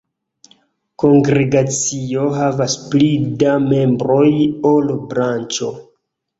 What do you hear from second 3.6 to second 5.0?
membroj ol